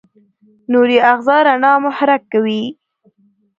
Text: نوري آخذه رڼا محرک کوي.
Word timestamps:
نوري 0.71 0.97
آخذه 1.11 1.37
رڼا 1.47 1.73
محرک 1.85 2.21
کوي. 2.33 2.61